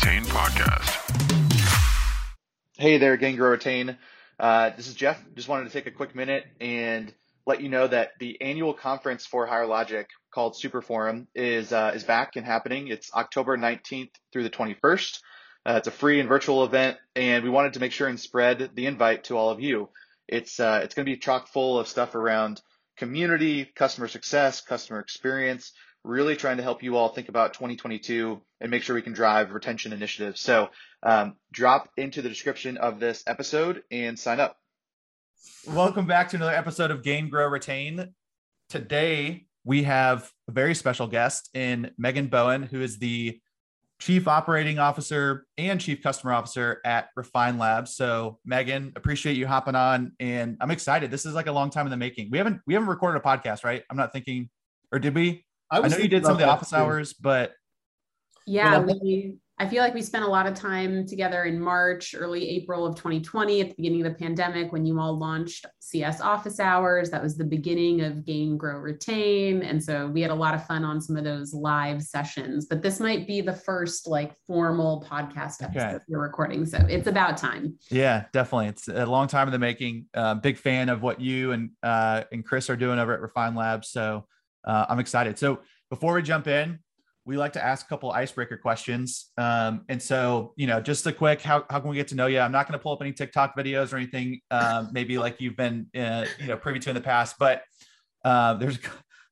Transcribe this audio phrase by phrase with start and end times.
[0.00, 0.94] Retain podcast.
[2.76, 3.98] Hey there, Gain Grow Retain.
[4.38, 5.20] Uh, this is Jeff.
[5.34, 7.12] Just wanted to take a quick minute and
[7.46, 11.90] let you know that the annual conference for Higher Logic called Super Forum is uh,
[11.96, 12.86] is back and happening.
[12.86, 15.18] It's October 19th through the 21st.
[15.66, 18.70] Uh, it's a free and virtual event, and we wanted to make sure and spread
[18.76, 19.88] the invite to all of you.
[20.28, 22.62] It's uh, it's going to be chock full of stuff around
[22.96, 25.72] community, customer success, customer experience,
[26.04, 29.52] really trying to help you all think about 2022 and make sure we can drive
[29.52, 30.40] retention initiatives.
[30.40, 30.70] So
[31.02, 34.56] um, drop into the description of this episode and sign up.
[35.66, 38.14] Welcome back to another episode of Gain, Grow, Retain.
[38.68, 43.40] Today we have a very special guest in Megan Bowen, who is the
[44.00, 47.96] Chief Operating Officer and Chief Customer Officer at Refine Labs.
[47.96, 51.10] So, Megan, appreciate you hopping on, and I'm excited.
[51.10, 52.30] This is like a long time in the making.
[52.30, 53.82] We haven't we haven't recorded a podcast, right?
[53.90, 54.48] I'm not thinking,
[54.92, 55.44] or did we?
[55.70, 56.76] I, I know you did some of the office too.
[56.76, 57.52] hours, but
[58.46, 62.48] yeah, we I feel like we spent a lot of time together in March, early
[62.48, 66.60] April of 2020 at the beginning of the pandemic when you all launched CS office
[66.60, 67.10] hours.
[67.10, 69.62] That was the beginning of Gain, Grow, Retain.
[69.62, 72.66] And so we had a lot of fun on some of those live sessions.
[72.66, 76.04] But this might be the first like formal podcast episode okay.
[76.08, 76.64] we're recording.
[76.64, 77.76] So it's about time.
[77.90, 78.68] Yeah, definitely.
[78.68, 80.06] It's a long time in the making.
[80.14, 83.56] Uh, big fan of what you and uh, and Chris are doing over at Refine
[83.56, 83.90] Labs.
[83.90, 84.26] So
[84.64, 85.38] uh, I'm excited.
[85.38, 85.60] So
[85.90, 86.78] before we jump in,
[87.28, 89.30] we like to ask a couple icebreaker questions.
[89.36, 92.26] Um, and so, you know, just a quick, how, how can we get to know
[92.26, 92.40] you?
[92.40, 95.56] I'm not going to pull up any TikTok videos or anything, um, maybe like you've
[95.56, 97.64] been, uh, you know, privy to in the past, but
[98.24, 98.78] uh, there's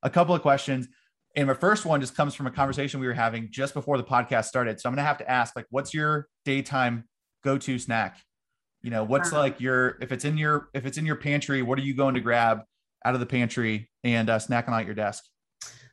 [0.03, 0.87] a couple of questions.
[1.35, 4.03] And my first one just comes from a conversation we were having just before the
[4.03, 4.79] podcast started.
[4.79, 7.03] So I'm going to have to ask, like, what's your daytime
[7.43, 8.17] go-to snack?
[8.83, 11.79] You know, what's like your, if it's in your, if it's in your pantry, what
[11.79, 12.61] are you going to grab
[13.05, 15.23] out of the pantry and uh, snacking out your desk?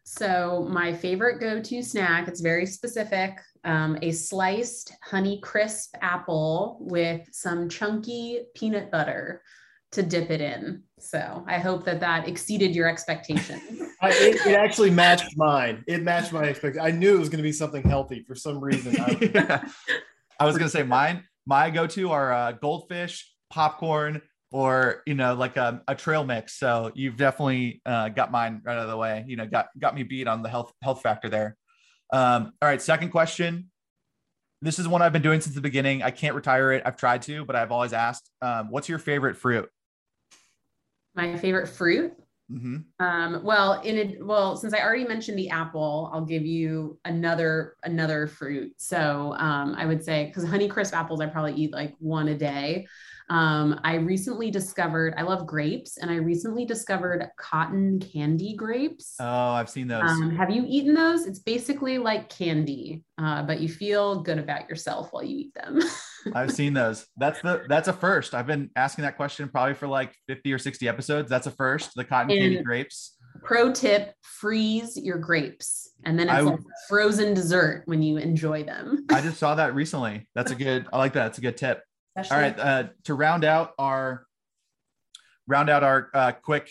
[0.05, 7.27] So my favorite go-to snack, it's very specific, um, a sliced honey crisp apple with
[7.33, 9.43] some chunky peanut butter
[9.93, 10.83] to dip it in.
[10.99, 13.63] So I hope that that exceeded your expectations.
[14.03, 15.83] I, it, it, actually matched mine.
[15.87, 16.87] It matched my expectation.
[16.87, 19.01] I knew it was going to be something healthy for some reason.
[19.01, 19.65] I, yeah.
[20.39, 21.25] I was going to say mine.
[21.47, 24.21] My go-to are uh, goldfish, popcorn,
[24.55, 26.57] or you know like a, a trail mix.
[26.57, 29.97] So you've definitely uh, got mine right out of the way you know got got
[29.97, 31.57] me beat on the health health factor there.
[32.13, 33.71] Um, all right second question.
[34.63, 36.05] This is one i've been doing since the beginning.
[36.05, 36.85] I can't retire it.
[36.87, 39.69] I've tried to but i've always asked um, what's your favorite fruit?
[41.17, 42.13] My favorite fruit?
[42.53, 42.77] Mm-hmm.
[43.01, 47.75] um, well in it well since i already mentioned the apple i'll give you another
[47.85, 48.75] another fruit.
[48.77, 52.37] So um, i would say because honey crisp apples i probably eat like one a
[52.37, 52.87] day
[53.31, 59.15] um, I recently discovered, I love grapes, and I recently discovered cotton candy grapes.
[59.19, 60.03] Oh, I've seen those.
[60.03, 61.27] Um, have you eaten those?
[61.27, 65.81] It's basically like candy, uh, but you feel good about yourself while you eat them.
[66.35, 67.07] I've seen those.
[67.17, 68.35] That's the that's a first.
[68.35, 71.31] I've been asking that question probably for like 50 or 60 episodes.
[71.31, 71.93] That's a first.
[71.95, 73.17] The cotton and candy grapes.
[73.43, 78.65] Pro tip: freeze your grapes, and then it's I, like frozen dessert when you enjoy
[78.65, 79.07] them.
[79.11, 80.29] I just saw that recently.
[80.35, 80.87] That's a good.
[80.93, 81.29] I like that.
[81.29, 81.83] It's a good tip.
[82.17, 84.27] Especially- All right, uh, to round out our
[85.47, 86.71] round out our uh, quick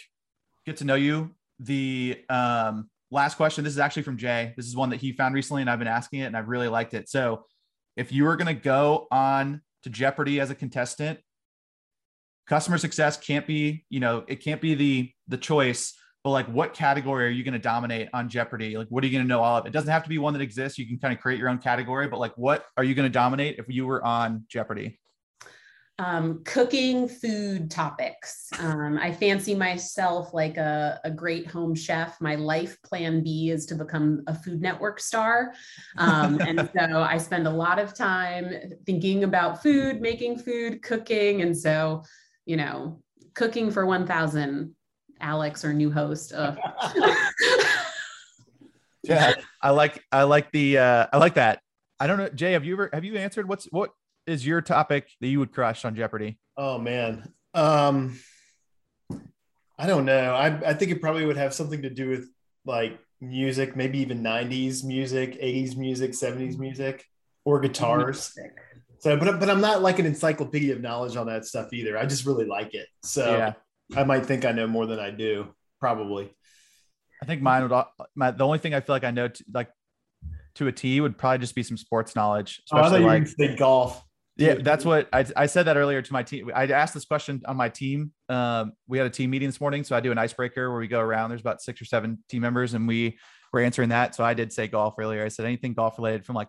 [0.66, 1.36] get to know you.
[1.60, 3.64] The um, last question.
[3.64, 4.54] This is actually from Jay.
[4.58, 6.68] This is one that he found recently, and I've been asking it, and I've really
[6.68, 7.10] liked it.
[7.10, 7.46] So,
[7.96, 11.20] if you were going to go on to Jeopardy as a contestant,
[12.48, 15.94] customer success can't be, you know, it can't be the the choice.
[16.24, 18.78] But like, what category are you going to dominate on Jeopardy?
[18.78, 19.66] Like, what are you going to know all of?
[19.66, 20.80] It doesn't have to be one that exists.
[20.80, 22.08] You can kind of create your own category.
[22.08, 25.02] But like, what are you going to dominate if you were on Jeopardy?
[26.00, 28.50] Um, cooking food topics.
[28.60, 32.20] Um, I fancy myself like a, a, great home chef.
[32.20, 35.54] My life plan B is to become a Food Network star.
[35.98, 41.44] Um, and so I spend a lot of time thinking about food, making food, cooking.
[41.44, 42.04] And so,
[42.46, 43.00] you know,
[43.36, 44.74] cooking for 1000,
[45.22, 46.32] Alex, our new host.
[46.32, 46.58] Of-
[49.04, 51.60] yeah, I like, I like the, uh, I like that.
[52.00, 53.92] I don't know, Jay, have you ever, have you answered what's, what,
[54.28, 56.40] is your topic that you would crush on Jeopardy?
[56.58, 57.32] Oh man.
[57.54, 58.20] Um
[59.78, 60.34] I don't know.
[60.34, 62.30] I I think it probably would have something to do with
[62.66, 67.06] like music, maybe even 90s music, 80s music, 70s music,
[67.46, 68.34] or guitars.
[69.00, 71.98] So, but but I'm not like an encyclopedia of knowledge on that stuff either.
[71.98, 72.88] I just really like it.
[73.04, 73.54] So yeah.
[73.98, 76.34] I might think I know more than I do, probably.
[77.22, 77.86] I think mine would
[78.16, 79.70] my the only thing I feel like I know to, like
[80.56, 82.62] to a T would probably just be some sports knowledge.
[82.66, 84.04] Especially oh, I thought you like golf.
[84.36, 86.50] Yeah, that's what I, I said that earlier to my team.
[86.56, 88.12] I asked this question on my team.
[88.30, 90.88] Um, we had a team meeting this morning, so I do an icebreaker where we
[90.88, 91.30] go around.
[91.30, 93.20] There's about six or seven team members, and we
[93.52, 94.16] were answering that.
[94.16, 95.24] So I did say golf earlier.
[95.24, 96.48] I said anything golf related from like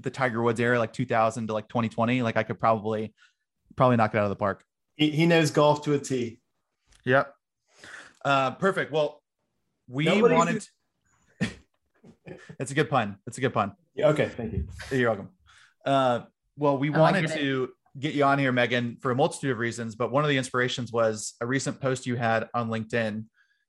[0.00, 3.12] the Tiger Woods era, like 2000 to like 2020, like I could probably
[3.76, 4.64] probably knock it out of the park.
[4.96, 6.40] He, he knows golf to a T.
[7.04, 7.32] Yep.
[8.24, 8.90] Uh, perfect.
[8.90, 9.22] Well,
[9.86, 10.66] we Nobody's- wanted.
[12.58, 13.18] That's a good pun.
[13.26, 13.72] That's a good pun.
[13.94, 14.66] Yeah, okay, thank you.
[14.90, 15.28] You're welcome.
[15.84, 16.20] Uh,
[16.58, 19.94] well, we Oh, wanted to get you on here, Megan, for a multitude of reasons,
[19.94, 23.24] but one of the inspirations was a recent post you had on LinkedIn.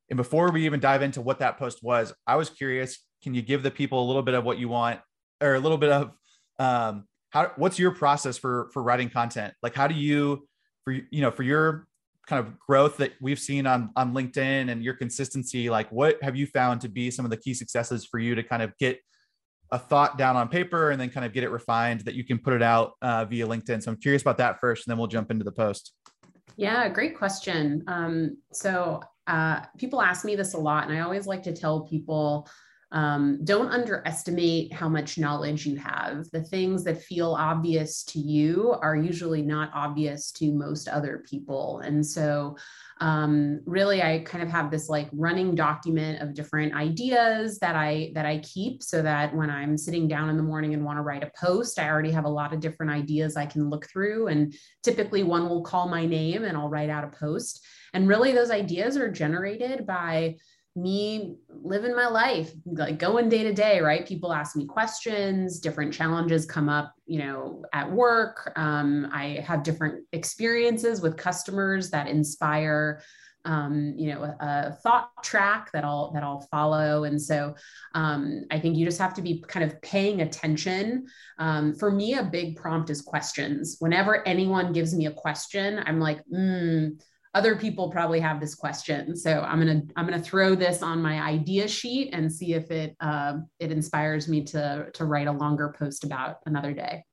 [0.10, 3.00] And before we even dive into what that post was, I was curious.
[3.24, 5.00] Can you give the people a little bit of what you want,
[5.42, 6.12] or a little bit of
[6.58, 7.52] um, how?
[7.58, 9.54] What's your process for for writing content?
[9.62, 10.48] Like, how do you,
[10.84, 11.88] for you know, for your
[12.28, 16.36] kind of growth that we've seen on on LinkedIn and your consistency, like, what have
[16.36, 19.00] you found to be some of the key successes for you to kind of get
[19.72, 22.40] a thought down on paper and then kind of get it refined that you can
[22.40, 23.84] put it out uh, via LinkedIn.
[23.84, 25.94] So I'm curious about that first, and then we'll jump into the post.
[26.58, 27.84] Yeah, great question.
[27.88, 31.82] Um, so uh, people ask me this a lot, and I always like to tell
[31.82, 32.50] people
[32.92, 36.26] um, don't underestimate how much knowledge you have.
[36.32, 41.82] The things that feel obvious to you are usually not obvious to most other people.
[41.86, 42.58] And so,
[43.02, 48.12] um, really, I kind of have this like running document of different ideas that I
[48.14, 51.04] that I keep, so that when I'm sitting down in the morning and want to
[51.04, 54.28] write a post, I already have a lot of different ideas I can look through.
[54.28, 54.54] And
[54.84, 57.66] typically, one will call my name, and I'll write out a post.
[57.94, 60.36] And really, those ideas are generated by
[60.82, 64.08] me living my life, like going day to day, right?
[64.08, 68.52] People ask me questions, different challenges come up, you know, at work.
[68.56, 73.02] Um, I have different experiences with customers that inspire
[73.46, 77.06] um, you know, a, a thought track that I'll that I'll follow.
[77.06, 77.56] And so
[77.96, 81.08] um, I think you just have to be kind of paying attention.
[81.38, 83.78] Um, for me, a big prompt is questions.
[83.80, 86.90] Whenever anyone gives me a question, I'm like, hmm,
[87.34, 91.22] other people probably have this question so i'm gonna i'm gonna throw this on my
[91.22, 95.74] idea sheet and see if it uh, it inspires me to to write a longer
[95.78, 97.04] post about another day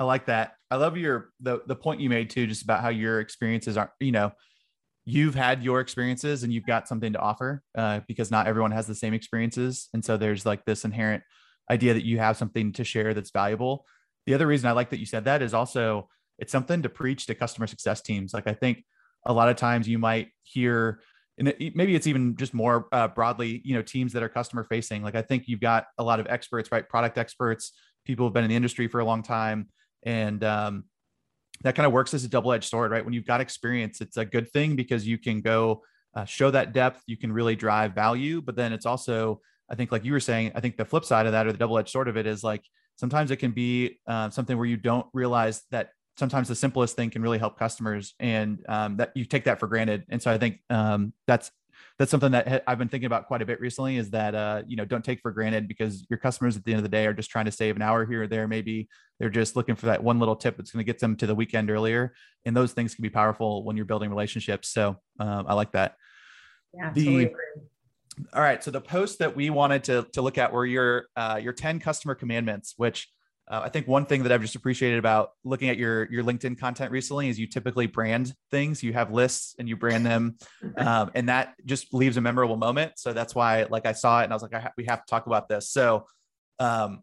[0.00, 0.54] I like that.
[0.70, 3.90] I love your the the point you made too, just about how your experiences aren't
[4.00, 4.32] You know,
[5.04, 8.86] you've had your experiences and you've got something to offer uh, because not everyone has
[8.86, 11.22] the same experiences, and so there's like this inherent
[11.70, 13.84] idea that you have something to share that's valuable.
[14.24, 16.08] The other reason I like that you said that is also
[16.38, 18.32] it's something to preach to customer success teams.
[18.32, 18.82] Like I think
[19.26, 21.00] a lot of times you might hear
[21.38, 25.02] and maybe it's even just more uh, broadly you know teams that are customer facing.
[25.02, 26.86] Like i think you've got a lot of experts right?
[26.88, 27.72] Product experts
[28.04, 29.68] people who've been in the industry for a long time.
[30.02, 30.84] And um,
[31.62, 33.04] that kind of works as a double-edged sword right?
[33.04, 35.82] When you've got experience it's a good thing because you can go
[36.14, 37.02] uh, show that depth.
[37.06, 38.42] You can really drive value.
[38.42, 39.40] But then it's also
[39.70, 41.58] i think like you were saying i think the flip side of that or the
[41.58, 42.64] double-edged sword of it is like
[42.96, 45.90] sometimes it can be uh, something where you don't realize that
[46.20, 49.66] sometimes the simplest thing can really help customers and um, that you take that for
[49.66, 50.04] granted.
[50.08, 51.50] And so i think um, that's
[51.98, 54.76] that's something that i've been thinking about quite a bit recently is that uh, you
[54.76, 57.14] know don't take for granted because your customers at the end of the day are
[57.14, 58.46] just trying to save an hour here or there.
[58.46, 58.88] Maybe
[59.18, 61.34] they're just looking for that one little tip that's going to get them to the
[61.34, 62.12] weekend earlier.
[62.44, 64.68] And those things can be powerful when you're building relationships.
[64.68, 65.96] So um, i like that.
[66.74, 67.34] Yeah The- totally
[68.34, 68.62] all right.
[68.62, 71.80] So the post that we wanted to, to look at were your uh, your 10
[71.80, 73.08] customer commandments, which
[73.50, 76.58] uh, I think one thing that I've just appreciated about looking at your your LinkedIn
[76.58, 78.80] content recently is you typically brand things.
[78.80, 80.36] You have lists and you brand them,
[80.76, 82.92] um, and that just leaves a memorable moment.
[82.96, 85.04] So that's why, like, I saw it and I was like, I ha- we have
[85.04, 85.68] to talk about this.
[85.68, 86.06] So
[86.60, 87.02] um,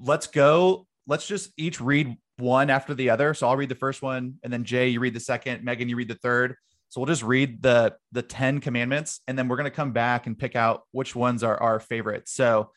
[0.00, 0.86] let's go.
[1.06, 3.34] Let's just each read one after the other.
[3.34, 5.64] So I'll read the first one, and then Jay, you read the second.
[5.64, 6.56] Megan, you read the third.
[6.88, 10.26] So we'll just read the the 10 commandments and then we're going to come back
[10.26, 12.32] and pick out which ones are our favorites.
[12.32, 12.70] So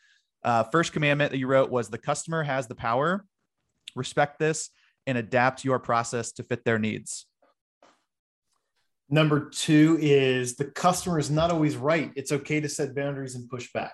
[0.44, 3.26] uh, first commandment that you wrote was the customer has the power.
[3.96, 4.70] Respect this
[5.06, 7.26] and adapt your process to fit their needs.
[9.10, 12.12] Number two is the customer is not always right.
[12.16, 13.94] It's okay to set boundaries and push back.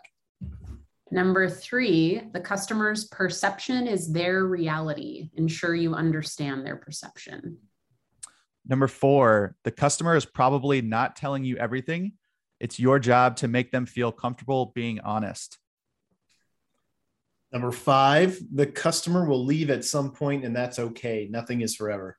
[1.09, 7.57] number three the customer's perception is their reality ensure you understand their perception
[8.67, 12.13] Number four, the customer is probably not telling you everything.
[12.59, 15.57] It's your job to make them feel comfortable being honest.
[17.57, 21.27] Number five, the customer will leave at some point, and that's okay.
[21.27, 22.15] Nothing is forever.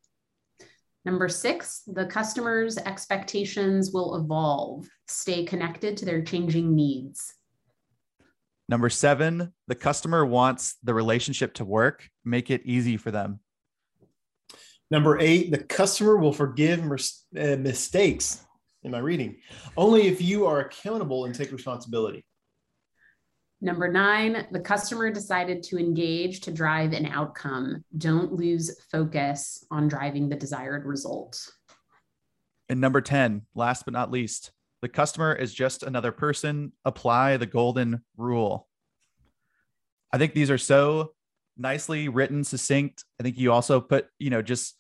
[1.05, 4.89] Number six, the customer's expectations will evolve.
[5.07, 7.35] Stay connected to their changing needs.
[8.69, 12.09] Number seven, the customer wants the relationship to work.
[12.25, 13.39] Make it easy for them.
[14.91, 18.45] Number eight, the customer will forgive mis- uh, mistakes.
[18.85, 19.37] Am I reading?
[19.77, 22.25] Only if you are accountable and take responsibility.
[23.61, 27.85] Number nine, the customer decided to engage to drive an outcome.
[27.97, 31.45] Don't lose focus on driving the desired result.
[32.69, 36.73] And number 10, last but not least, the customer is just another person.
[36.85, 38.69] Apply the golden rule.
[40.13, 41.15] I think these are so
[41.57, 43.05] nicely written, succinct.
[43.19, 44.77] I think you also put, you know, just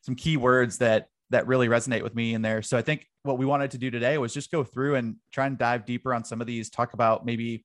[0.00, 2.62] some key words that that really resonate with me in there.
[2.62, 5.46] So I think what we wanted to do today was just go through and try
[5.46, 7.64] and dive deeper on some of these, talk about maybe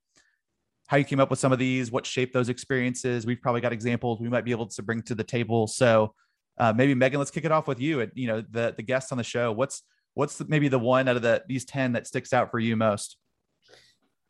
[0.88, 3.26] how you came up with some of these, what shaped those experiences.
[3.26, 5.68] We've probably got examples we might be able to bring to the table.
[5.68, 6.14] So
[6.58, 8.02] uh, maybe Megan, let's kick it off with you.
[8.02, 9.52] And you know, the the guest on the show.
[9.52, 9.84] What's
[10.16, 12.76] what's the, maybe the one out of the these ten that sticks out for you
[12.76, 13.18] most?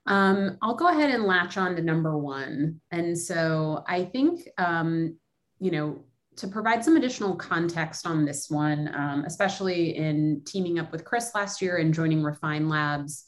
[0.07, 2.79] Um, I'll go ahead and latch on to number one.
[2.91, 5.17] And so I think, um,
[5.59, 6.05] you know,
[6.37, 11.31] to provide some additional context on this one, um, especially in teaming up with Chris
[11.35, 13.25] last year and joining Refine Labs,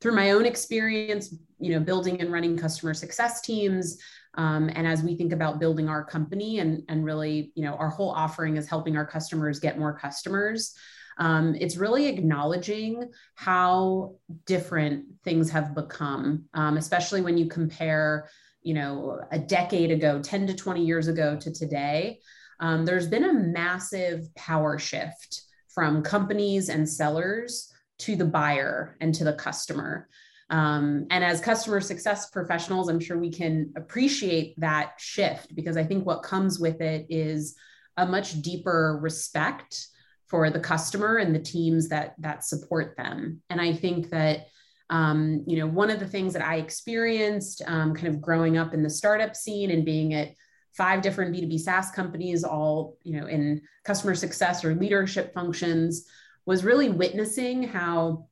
[0.00, 3.98] through my own experience, you know, building and running customer success teams,
[4.34, 7.88] um, and as we think about building our company and and really, you know, our
[7.88, 10.74] whole offering is helping our customers get more customers.
[11.18, 14.14] Um, it's really acknowledging how
[14.46, 18.30] different things have become, um, especially when you compare,
[18.62, 22.20] you know, a decade ago, 10 to 20 years ago to today.
[22.60, 27.69] Um, there's been a massive power shift from companies and sellers
[28.00, 30.08] to the buyer and to the customer.
[30.50, 35.84] Um, and as customer success professionals, I'm sure we can appreciate that shift because I
[35.84, 37.54] think what comes with it is
[37.96, 39.86] a much deeper respect
[40.26, 43.42] for the customer and the teams that that support them.
[43.50, 44.46] And I think that
[44.88, 48.74] um, you know one of the things that I experienced um, kind of growing up
[48.74, 50.30] in the startup scene and being at
[50.72, 56.06] five different B2B SaaS companies, all you know in customer success or leadership functions,
[56.46, 58.26] was really witnessing how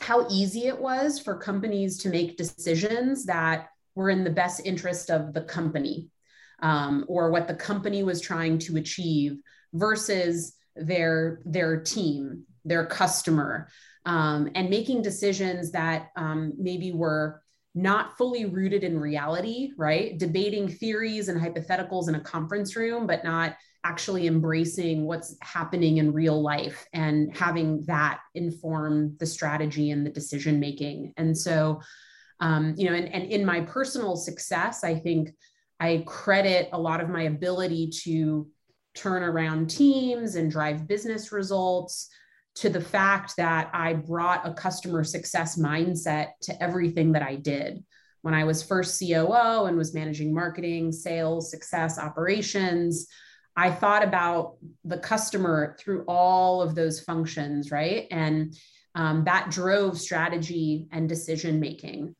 [0.00, 5.10] how easy it was for companies to make decisions that were in the best interest
[5.10, 6.08] of the company
[6.60, 9.38] um, or what the company was trying to achieve
[9.72, 13.68] versus their their team their customer
[14.04, 17.42] um, and making decisions that um, maybe were
[17.74, 20.16] not fully rooted in reality, right?
[20.18, 23.54] Debating theories and hypotheticals in a conference room, but not
[23.86, 30.10] actually embracing what's happening in real life and having that inform the strategy and the
[30.10, 31.12] decision making.
[31.16, 31.80] And so,
[32.40, 35.30] um, you know, and, and in my personal success, I think
[35.78, 38.48] I credit a lot of my ability to
[38.94, 42.08] turn around teams and drive business results
[42.56, 47.84] to the fact that I brought a customer success mindset to everything that I did.
[48.22, 53.06] When I was first COO and was managing marketing, sales, success, operations,
[53.56, 58.06] I thought about the customer through all of those functions, right?
[58.10, 58.54] And
[58.94, 62.14] um, that drove strategy and decision making.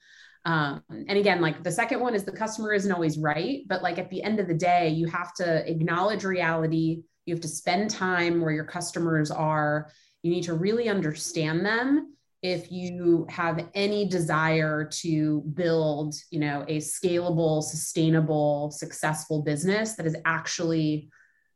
[0.45, 3.99] Um, and again, like the second one is the customer isn't always right, but like
[3.99, 7.02] at the end of the day, you have to acknowledge reality.
[7.25, 9.88] You have to spend time where your customers are
[10.26, 12.12] you need to really understand them
[12.43, 20.05] if you have any desire to build you know a scalable sustainable successful business that
[20.05, 21.09] is actually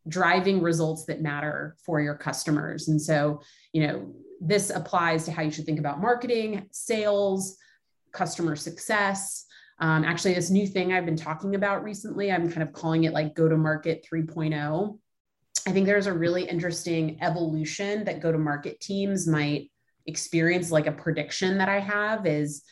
[0.09, 3.41] driving results that matter for your customers and so
[3.73, 7.57] you know this applies to how you should think about marketing sales
[8.13, 9.45] customer success
[9.81, 13.13] um, actually this new thing i've been talking about recently i'm kind of calling it
[13.13, 14.99] like go to market 3.0
[15.67, 19.71] I think there's a really interesting evolution that go to market teams might
[20.07, 20.71] experience.
[20.71, 22.63] Like a prediction that I have is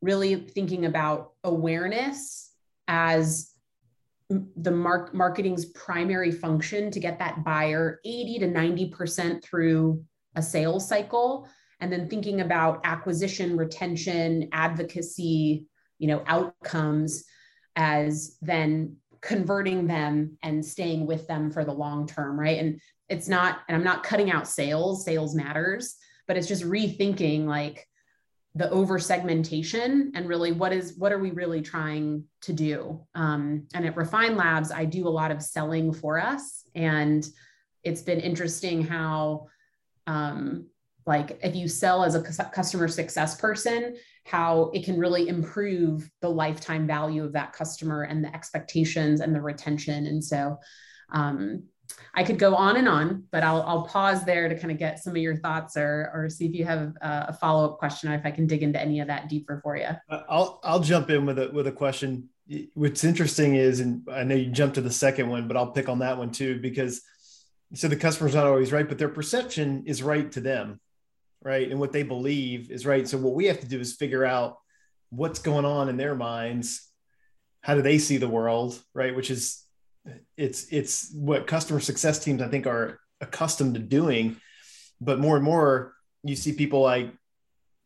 [0.00, 2.50] really thinking about awareness
[2.86, 3.52] as
[4.30, 10.04] the mark marketing's primary function to get that buyer 80 to 90% through
[10.36, 11.48] a sales cycle
[11.80, 15.66] and then thinking about acquisition retention advocacy
[15.98, 17.24] you know outcomes
[17.74, 22.58] as then converting them and staying with them for the long term, right?
[22.58, 27.46] And it's not, and I'm not cutting out sales, sales matters, but it's just rethinking
[27.46, 27.87] like
[28.58, 33.66] the over segmentation and really what is what are we really trying to do um,
[33.74, 37.28] and at refine labs i do a lot of selling for us and
[37.84, 39.46] it's been interesting how
[40.06, 40.66] um,
[41.06, 43.96] like if you sell as a customer success person
[44.28, 49.34] how it can really improve the lifetime value of that customer and the expectations and
[49.34, 50.06] the retention.
[50.06, 50.58] And so
[51.10, 51.64] um,
[52.14, 54.98] I could go on and on, but I'll, I'll pause there to kind of get
[54.98, 58.14] some of your thoughts or, or see if you have a, a follow-up question or
[58.14, 59.88] if I can dig into any of that deeper for you.
[60.08, 62.28] Uh, I'll, I'll jump in with a, with a question.
[62.74, 65.88] What's interesting is, and I know you jumped to the second one, but I'll pick
[65.88, 67.02] on that one too, because
[67.74, 70.80] so the customer's not always right, but their perception is right to them
[71.42, 71.70] right?
[71.70, 73.06] And what they believe is right.
[73.06, 74.58] So what we have to do is figure out
[75.10, 76.86] what's going on in their minds.
[77.60, 79.14] How do they see the world, right?
[79.14, 79.62] Which is
[80.36, 84.36] it's it's what customer success teams I think are accustomed to doing,
[85.00, 87.12] but more and more you see people like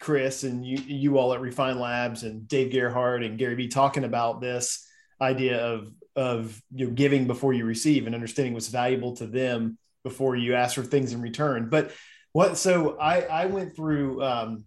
[0.01, 4.05] Chris and you you all at Refine Labs and Dave Gerhardt and Gary Vee talking
[4.05, 4.87] about this
[5.21, 9.79] idea of of you know giving before you receive and understanding what's valuable to them
[10.05, 11.69] before you ask for things in return.
[11.71, 11.93] But
[12.33, 14.65] what so I I went through um,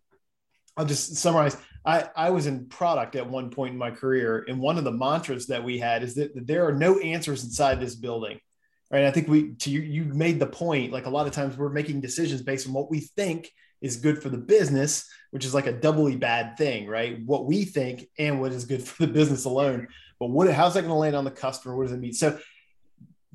[0.77, 1.57] I'll just summarize.
[1.85, 4.91] I, I was in product at one point in my career, and one of the
[4.91, 8.39] mantras that we had is that, that there are no answers inside this building.
[8.91, 9.05] Right.
[9.05, 11.69] I think we to you you made the point, like a lot of times we're
[11.69, 13.51] making decisions based on what we think
[13.81, 17.19] is good for the business, which is like a doubly bad thing, right?
[17.25, 19.87] What we think and what is good for the business alone.
[20.19, 21.75] But what how's that going to land on the customer?
[21.75, 22.13] What does it mean?
[22.13, 22.39] So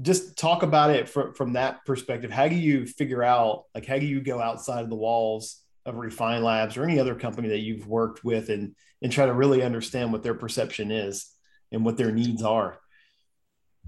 [0.01, 2.31] just talk about it from, from that perspective.
[2.31, 5.97] How do you figure out like how do you go outside of the walls of
[5.97, 9.63] Refine Labs or any other company that you've worked with and and try to really
[9.63, 11.27] understand what their perception is
[11.73, 12.79] and what their needs are?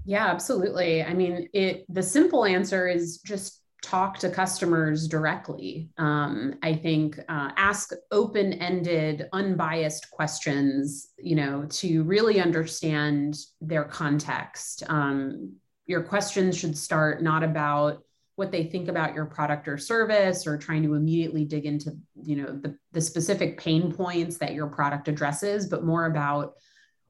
[0.05, 1.03] Yeah, absolutely.
[1.03, 5.89] I mean, it the simple answer is just talk to customers directly.
[5.97, 11.09] Um, I think uh, ask open-ended, unbiased questions.
[11.17, 14.83] You know, to really understand their context.
[14.87, 18.03] Um, your questions should start not about
[18.35, 22.35] what they think about your product or service or trying to immediately dig into you
[22.35, 26.53] know the, the specific pain points that your product addresses but more about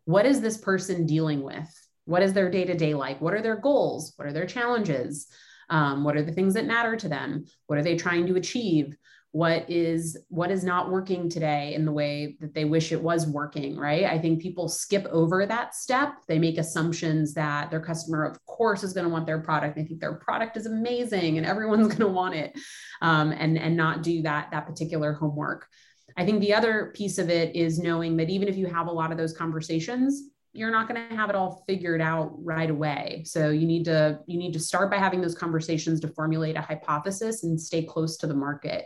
[0.06, 1.70] what is this person dealing with?
[2.06, 3.22] What is their day-to-day like?
[3.22, 4.14] What are their goals?
[4.18, 5.28] What are their challenges?
[5.70, 7.46] Um, what are the things that matter to them?
[7.68, 8.96] What are they trying to achieve
[9.34, 13.26] what is what is not working today in the way that they wish it was
[13.26, 14.06] working right?
[14.06, 16.14] I think people skip over that step.
[16.28, 19.76] They make assumptions that their customer of course is going to want their product.
[19.76, 22.56] They think their product is amazing and everyone's going to want it
[23.02, 25.68] um, and and not do that that particular homework.
[26.16, 28.92] I think the other piece of it is knowing that even if you have a
[28.92, 33.24] lot of those conversations you're not going to have it all figured out right away.
[33.26, 36.62] So you need to you need to start by having those conversations to formulate a
[36.62, 38.86] hypothesis and stay close to the market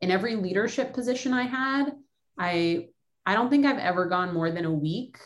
[0.00, 1.92] in every leadership position I had,
[2.38, 2.88] I
[3.26, 5.18] I don't think I've ever gone more than a week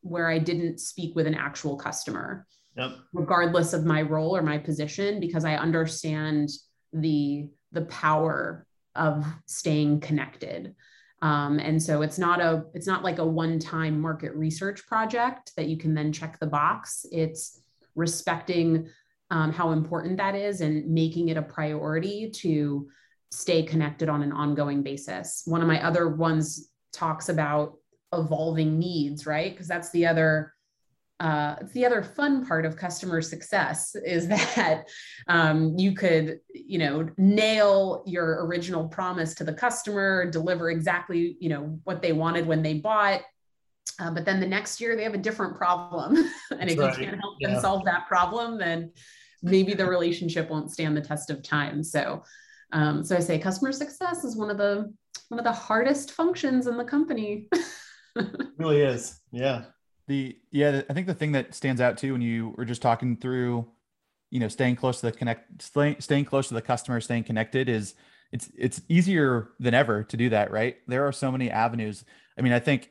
[0.00, 2.92] where I didn't speak with an actual customer, yep.
[3.12, 6.50] regardless of my role or my position, because I understand
[6.92, 10.74] the the power of staying connected.
[11.22, 15.68] Um, and so it's not a it's not like a one-time market research project that
[15.68, 17.06] you can then check the box.
[17.10, 17.60] It's
[17.94, 18.88] respecting
[19.30, 22.88] um, how important that is and making it a priority to
[23.34, 25.42] stay connected on an ongoing basis.
[25.46, 27.74] One of my other ones talks about
[28.12, 29.52] evolving needs, right?
[29.52, 30.54] Because that's the other
[31.20, 34.84] uh, the other fun part of customer success is that
[35.28, 41.48] um, you could you know nail your original promise to the customer deliver exactly you
[41.48, 43.20] know what they wanted when they bought
[44.00, 46.16] uh, but then the next year they have a different problem
[46.58, 46.98] and if right.
[46.98, 47.52] you can't help yeah.
[47.52, 48.90] them solve that problem then
[49.40, 52.24] maybe the relationship won't stand the test of time so
[52.74, 54.92] um, so I say customer success is one of the
[55.28, 57.48] one of the hardest functions in the company.
[58.58, 59.20] really is.
[59.30, 59.62] Yeah.
[60.08, 63.16] The yeah, I think the thing that stands out too when you were just talking
[63.16, 63.66] through,
[64.30, 67.68] you know, staying close to the connect, staying, staying close to the customer, staying connected
[67.68, 67.94] is
[68.32, 70.76] it's it's easier than ever to do that, right?
[70.88, 72.04] There are so many avenues.
[72.36, 72.90] I mean, I think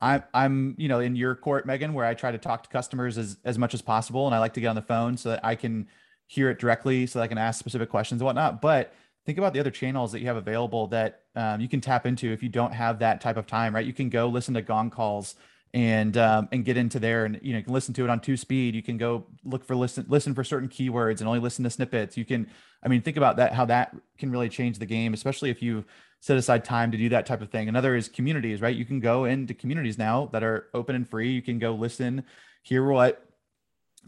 [0.00, 3.18] I'm I'm you know in your court, Megan, where I try to talk to customers
[3.18, 5.44] as as much as possible, and I like to get on the phone so that
[5.44, 5.88] I can
[6.30, 8.60] hear it directly, so that I can ask specific questions and whatnot.
[8.62, 8.94] But
[9.26, 12.32] think about the other channels that you have available that um, you can tap into
[12.32, 13.84] if you don't have that type of time, right?
[13.84, 15.34] You can go listen to gong calls
[15.74, 18.20] and um, and get into there and you know you can listen to it on
[18.20, 18.76] two speed.
[18.76, 22.16] You can go look for listen listen for certain keywords and only listen to snippets.
[22.16, 22.48] You can
[22.84, 25.84] i mean think about that how that can really change the game especially if you
[26.20, 27.68] set aside time to do that type of thing.
[27.68, 28.76] Another is communities right?
[28.76, 31.32] You can go into communities now that are open and free.
[31.32, 32.22] You can go listen
[32.62, 33.24] hear what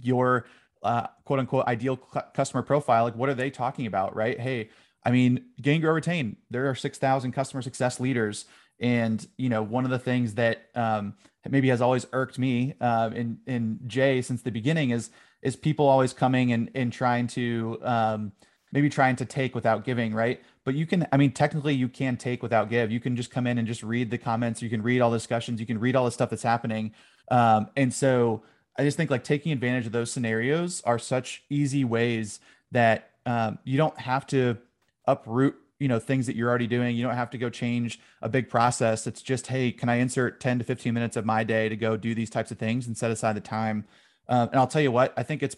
[0.01, 0.47] your
[0.83, 4.69] uh, quote unquote ideal customer profile like what are they talking about right hey
[5.05, 6.37] I mean, gain, grow, retain.
[6.51, 8.45] There are 6,000 customer success leaders.
[8.81, 11.15] And, you know, one of the things that um,
[11.49, 15.11] maybe has always irked me uh, in, in Jay since the beginning is,
[15.43, 18.33] is people always coming and, and trying to um,
[18.71, 20.41] maybe trying to take without giving, right?
[20.65, 22.91] But you can, I mean, technically you can take without give.
[22.93, 24.63] You can just come in and just read the comments.
[24.63, 25.61] You can read all the discussions.
[25.61, 26.93] You can read all the stuff that's happening.
[27.31, 28.43] Um, and so
[28.79, 33.59] I just think like taking advantage of those scenarios are such easy ways that um,
[33.65, 34.59] you don't have to
[35.07, 36.97] uproot you know things that you're already doing.
[36.97, 39.07] You don't have to go change a big process.
[39.07, 41.97] It's just hey can i insert 10 to 15 minutes of my day to go
[41.97, 43.85] do these types of things and set aside the time?
[44.29, 45.57] Um, and i'll tell you what i think it's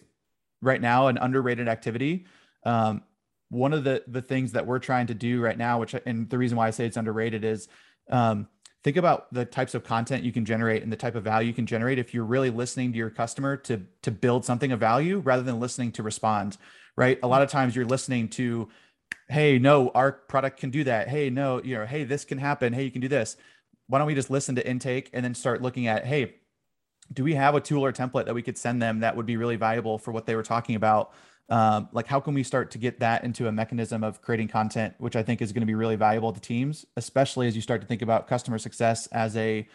[0.63, 2.27] right now an underrated activity.
[2.65, 3.03] Um,
[3.51, 6.39] one of the the things that we're trying to do right now which and the
[6.39, 7.69] reason why i say it's underrated is
[8.11, 8.49] um,
[8.85, 11.55] think about the types of content you can generate and the type of value you
[11.55, 15.19] can generate if you're really listening to your customer to to build something of value
[15.19, 16.57] rather than listening to respond
[16.97, 17.19] right?
[17.23, 18.69] A lot of times you're listening to
[19.29, 21.09] hey no our product can do that.
[21.09, 22.73] Hey no you know hey this can happen.
[22.73, 23.37] Hey you can do this.
[23.87, 26.37] Why don't we just listen to intake and then start looking at hey
[27.13, 29.37] do we have a tool or template that we could send them that would be
[29.37, 31.13] really valuable for what they were talking about?
[31.51, 34.95] Um, like how can we start to get that into a mechanism of creating content,
[34.99, 37.83] which I think is going to be really valuable to teams, especially as you start
[37.83, 39.69] to think about customer success as a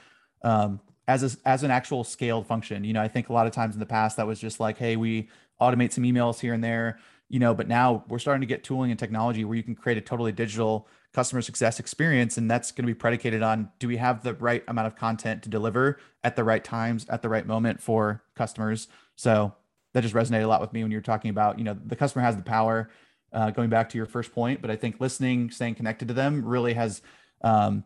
[0.43, 2.83] um, as a, as an actual scaled function.
[2.83, 4.77] You know, I think a lot of times in the past that was just like,
[4.77, 5.29] hey, we
[5.61, 8.91] automate some emails here and there, you know, but now we're starting to get tooling
[8.91, 12.85] and technology where you can create a totally digital customer success experience and that's going
[12.85, 16.35] to be predicated on do we have the right amount of content to deliver at
[16.35, 19.53] the right times at the right moment for customers so
[19.93, 21.95] that just resonated a lot with me when you were talking about you know the
[21.95, 22.89] customer has the power
[23.33, 26.43] uh, going back to your first point but i think listening staying connected to them
[26.43, 27.01] really has
[27.43, 27.83] um,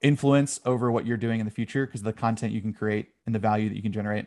[0.00, 3.08] influence over what you're doing in the future because of the content you can create
[3.26, 4.26] and the value that you can generate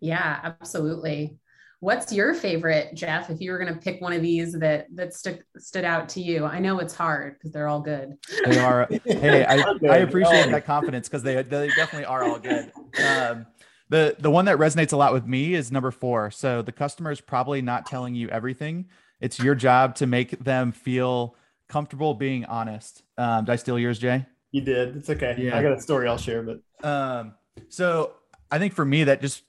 [0.00, 1.38] yeah absolutely
[1.84, 3.28] What's your favorite, Jeff?
[3.28, 6.20] If you were going to pick one of these that that stood stood out to
[6.22, 8.16] you, I know it's hard because they're all good.
[8.46, 8.88] They are.
[9.04, 9.56] hey, I,
[9.90, 12.72] I appreciate that confidence because they they definitely are all good.
[13.06, 13.44] Um,
[13.88, 16.30] the the one that resonates a lot with me is number four.
[16.30, 18.86] So the customer is probably not telling you everything.
[19.20, 21.36] It's your job to make them feel
[21.68, 23.02] comfortable being honest.
[23.16, 24.26] Um, did I steal yours, Jay?
[24.52, 24.96] You did.
[24.96, 25.34] It's okay.
[25.38, 25.56] Yeah.
[25.56, 27.34] I got a story I'll share, but um,
[27.68, 28.12] so
[28.50, 29.42] I think for me that just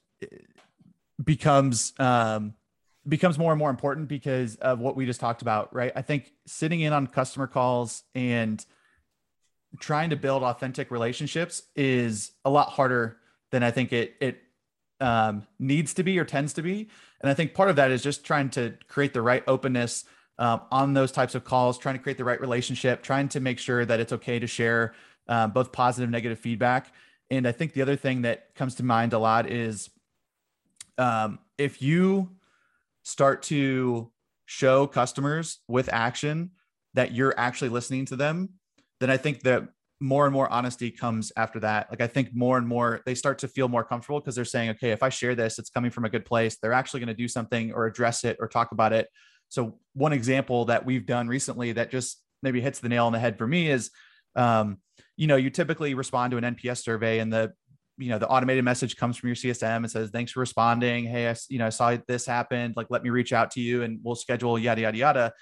[1.24, 2.54] becomes um,
[3.08, 5.92] becomes more and more important because of what we just talked about, right?
[5.96, 8.64] I think sitting in on customer calls and
[9.80, 13.18] trying to build authentic relationships is a lot harder
[13.56, 14.42] than I think it it
[15.00, 16.90] um, needs to be or tends to be.
[17.22, 20.04] And I think part of that is just trying to create the right openness
[20.38, 23.58] um, on those types of calls, trying to create the right relationship, trying to make
[23.58, 24.94] sure that it's okay to share
[25.30, 26.92] um, both positive, negative feedback.
[27.32, 29.90] And I think the other thing that comes to mind a lot is
[30.98, 32.32] um, if you
[33.04, 34.12] start to
[34.46, 36.52] show customers with action
[36.94, 38.50] that you're actually listening to them,
[39.00, 41.90] then I think that more and more honesty comes after that.
[41.90, 44.72] Like I think more and more they start to feel more comfortable because they're saying,
[44.72, 46.58] okay, if I share this, it's coming from a good place.
[46.58, 49.08] They're actually going to do something or address it or talk about it.
[49.50, 53.20] So one example that we've done recently that just maybe hits the nail on the
[53.20, 53.92] head for me is,
[54.36, 54.80] um,
[55.16, 57.54] you know, you typically respond to an NPS survey and the
[57.98, 61.30] you know the automated message comes from your csm and says thanks for responding hey
[61.30, 64.00] i you know i saw this happened like let me reach out to you and
[64.04, 65.34] we'll schedule yada yada yada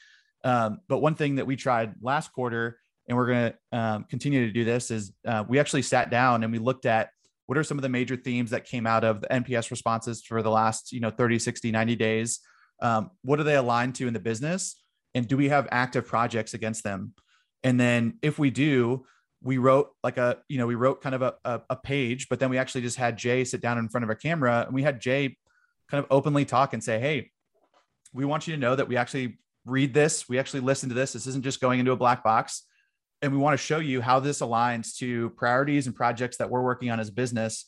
[0.44, 4.46] um, but one thing that we tried last quarter and we're going to um, continue
[4.46, 7.10] to do this is uh, we actually sat down and we looked at
[7.46, 10.42] what are some of the major themes that came out of the nps responses for
[10.42, 12.39] the last you know 30 60 90 days.
[12.82, 14.82] Um, what are they aligned to in the business?
[15.13, 17.13] And do we have active projects against them?
[17.63, 19.06] And then if we do
[19.42, 22.39] we wrote like a you know we wrote kind of a, a, a, page but
[22.39, 24.82] then we actually just had jay sit down in front of a camera and we
[24.82, 25.36] had jay
[25.92, 27.30] kind of openly talk and say hey
[28.13, 30.28] we want you to know that we actually read this.
[30.30, 31.13] We actually listen to this.
[31.13, 32.63] This isn't just going into a black box
[33.24, 36.62] and we want to show you how this aligns to priorities and projects that we're
[36.62, 37.66] working on as business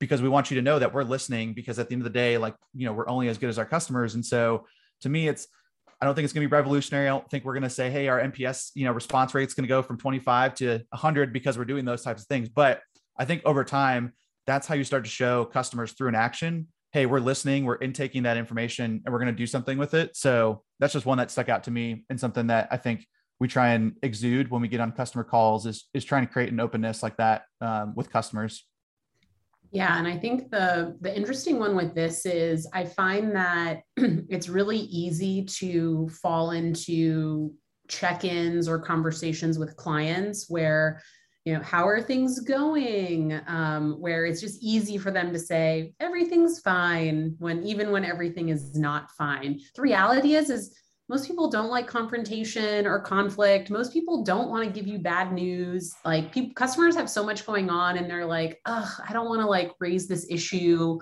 [0.00, 2.18] because we want you to know that we're listening because at the end of the
[2.18, 4.66] day like you know we're only as good as our customers and so
[5.02, 5.46] to me it's
[6.00, 7.06] I don't think it's going to be revolutionary.
[7.06, 9.54] I don't think we're going to say, hey, our NPS, you know, response rate is
[9.54, 12.50] going to go from 25 to 100 because we're doing those types of things.
[12.50, 12.82] But
[13.16, 14.12] I think over time,
[14.46, 16.68] that's how you start to show customers through an action.
[16.92, 20.14] Hey, we're listening, we're intaking that information, and we're going to do something with it.
[20.16, 23.06] So that's just one that stuck out to me and something that I think
[23.38, 26.52] we try and exude when we get on customer calls is is trying to create
[26.52, 28.66] an openness like that um, with customers.
[29.72, 34.48] Yeah, and I think the the interesting one with this is I find that it's
[34.48, 37.52] really easy to fall into
[37.88, 41.02] check-ins or conversations with clients where
[41.44, 45.92] you know how are things going um, where it's just easy for them to say
[46.00, 50.76] everything's fine when even when everything is not fine the reality is is
[51.08, 53.70] most people don't like confrontation or conflict.
[53.70, 55.94] Most people don't want to give you bad news.
[56.04, 59.40] Like people, customers have so much going on and they're like, oh, I don't want
[59.40, 60.98] to like raise this issue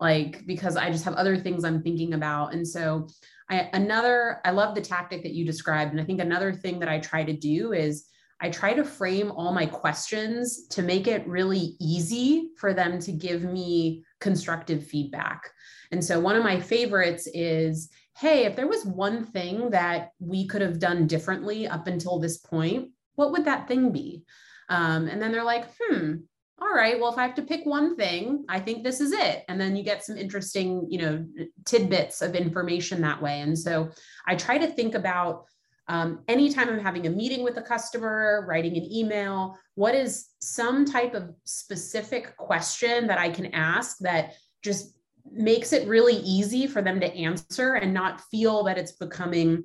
[0.00, 2.52] like because I just have other things I'm thinking about.
[2.52, 3.08] And so
[3.50, 6.88] I another I love the tactic that you described and I think another thing that
[6.88, 8.06] I try to do is
[8.40, 13.12] I try to frame all my questions to make it really easy for them to
[13.12, 15.50] give me constructive feedback.
[15.90, 20.44] And so one of my favorites is hey, if there was one thing that we
[20.48, 24.24] could have done differently up until this point, what would that thing be?
[24.68, 26.14] Um, and then they're like, hmm,
[26.60, 29.44] all right, well, if I have to pick one thing, I think this is it.
[29.48, 31.24] And then you get some interesting, you know,
[31.64, 33.40] tidbits of information that way.
[33.40, 33.90] And so
[34.26, 35.44] I try to think about
[35.88, 40.84] um, anytime I'm having a meeting with a customer, writing an email, what is some
[40.84, 44.98] type of specific question that I can ask that just
[45.30, 49.64] makes it really easy for them to answer and not feel that it's becoming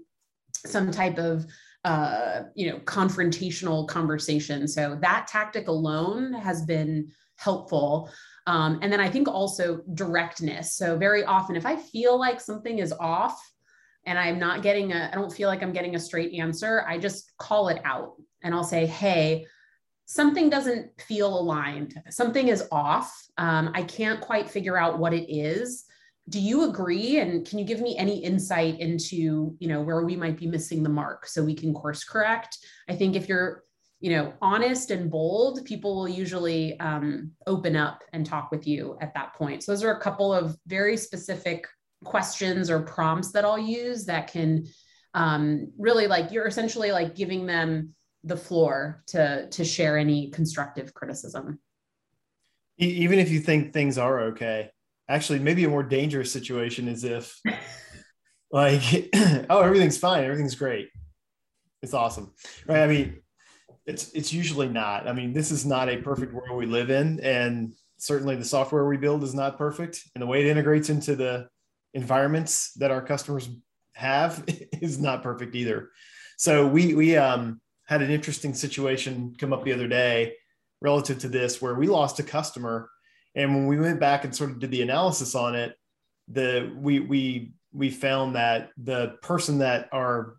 [0.65, 1.45] some type of
[1.83, 8.09] uh, you know confrontational conversation so that tactic alone has been helpful
[8.45, 10.75] Um, and then I think also directness.
[10.75, 13.39] So very often, if I feel like something is off
[14.05, 16.97] and I'm not getting a, I don't feel like I'm getting a straight answer, I
[16.97, 18.13] just call it out
[18.43, 19.45] and I'll say, hey,
[20.05, 22.01] something doesn't feel aligned.
[22.09, 23.13] Something is off.
[23.37, 25.85] Um, I can't quite figure out what it is.
[26.29, 27.19] Do you agree?
[27.19, 30.83] And can you give me any insight into, you know, where we might be missing
[30.83, 32.57] the mark so we can course correct?
[32.89, 33.63] I think if you're
[34.03, 38.97] you know, honest and bold, people will usually um, open up and talk with you
[38.99, 39.63] at that point.
[39.63, 41.65] So those are a couple of very specific
[42.03, 44.65] questions or prompts that I'll use that can
[45.13, 50.93] um, really like you're essentially like giving them the floor to to share any constructive
[50.93, 51.59] criticism.
[52.77, 54.71] Even if you think things are okay,
[55.07, 57.39] actually, maybe a more dangerous situation is if
[58.51, 59.09] like,
[59.49, 60.89] oh, everything's fine, everything's great,
[61.81, 62.33] it's awesome,
[62.67, 62.83] right?
[62.83, 63.21] I mean,
[63.85, 65.07] it's it's usually not.
[65.07, 68.85] I mean, this is not a perfect world we live in, and certainly the software
[68.85, 71.47] we build is not perfect, and the way it integrates into the
[71.93, 73.49] environments that our customers
[73.93, 74.43] have
[74.81, 75.89] is not perfect either.
[76.37, 80.33] So we we um, had an interesting situation come up the other day
[80.81, 82.89] relative to this, where we lost a customer,
[83.35, 85.75] and when we went back and sort of did the analysis on it,
[86.27, 90.35] the we we we found that the person that our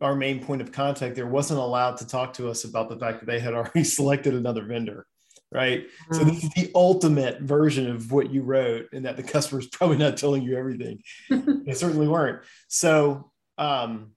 [0.00, 3.20] our main point of contact there wasn't allowed to talk to us about the fact
[3.20, 5.06] that they had already selected another vendor
[5.54, 5.86] right?
[5.86, 6.14] Mm-hmm.
[6.14, 9.66] so this is the ultimate version of what you wrote and that the customer is
[9.72, 11.02] probably not telling you everything.
[11.64, 12.42] They certainly weren't.
[12.68, 14.10] So um,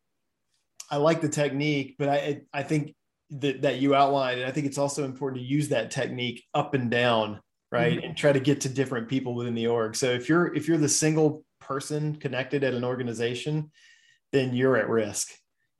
[0.89, 2.95] i like the technique but i i think
[3.29, 6.73] that, that you outlined and i think it's also important to use that technique up
[6.73, 7.97] and down right?
[7.97, 8.05] Mm-hmm.
[8.05, 9.95] and try to get to different people within the org.
[9.95, 13.71] So if you're if you're the single person connected at an organization
[14.33, 15.31] then you're at risk.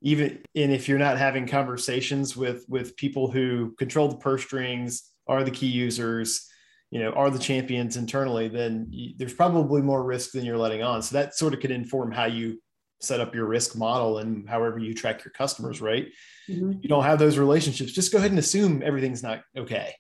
[0.01, 5.11] Even and if you're not having conversations with with people who control the purse strings
[5.27, 6.47] are the key users
[6.91, 10.83] you know are the champions internally then you, there's probably more risk than you're letting
[10.83, 11.01] on.
[11.01, 12.61] So that sort of could inform how you
[12.99, 16.07] set up your risk model and however you track your customers right?
[16.49, 16.79] Mm-hmm.
[16.81, 19.93] you don't have those relationships just go ahead and assume everything's not okay.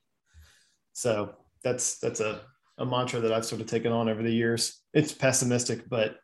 [0.93, 2.41] So that's that's a,
[2.77, 4.81] a mantra that i've sort of taken on over the years.
[4.93, 6.17] It's pessimistic but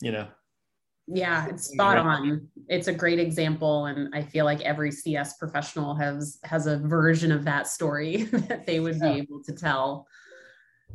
[0.00, 0.28] you know
[1.12, 2.48] yeah, it's spot on.
[2.68, 7.32] It's a great example, and I feel like every CS professional has has a version
[7.32, 9.12] of that story that they would yeah.
[9.12, 10.06] be able to tell.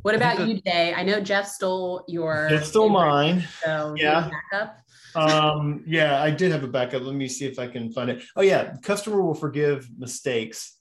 [0.02, 0.94] What about you, Jay?
[0.94, 2.48] I know Jeff stole your.
[2.50, 3.44] Jeff stole mine.
[3.64, 4.30] So yeah.
[4.52, 4.78] Backup.
[5.16, 7.02] um, yeah, I did have a backup.
[7.02, 8.22] Let me see if I can find it.
[8.36, 10.76] Oh yeah, customer will forgive mistakes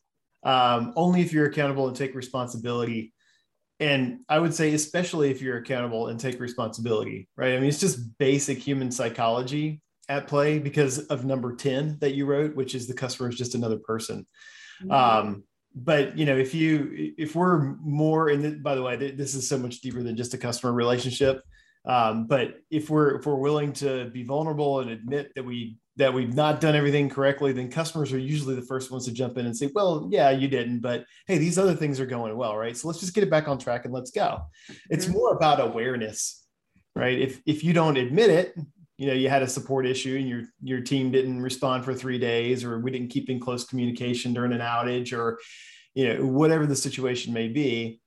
[0.45, 3.13] um, only if you're accountable and take responsibility
[3.79, 7.53] and i would say especially if you're accountable and take responsibility right?
[7.53, 12.25] I mean it's just basic human psychology at play because of number 10 that you
[12.25, 14.25] wrote which is the customer is just another person.
[14.81, 14.91] Mm-hmm.
[14.91, 15.43] um,
[15.75, 19.47] but you know if you if we're more in the, by the way this is
[19.47, 21.41] so much deeper than just a customer relationship.
[21.85, 26.13] Um, but if we're if we're willing to be vulnerable and admit that we that
[26.13, 29.45] we've not done everything correctly, then customers are usually the first ones to jump in
[29.45, 32.75] and say, well, yeah, you didn't, but hey, these other things are going well, right?
[32.75, 34.41] So let's just get it back on track and let's go.
[34.89, 35.13] It's mm-hmm.
[35.13, 36.45] more about awareness,
[36.95, 37.17] right?
[37.17, 38.55] If if you don't admit it,
[38.97, 42.19] you know, you had a support issue and your your team didn't respond for three
[42.19, 45.39] days, or we didn't keep in close communication during an outage, or
[45.93, 48.01] you know, whatever the situation may be.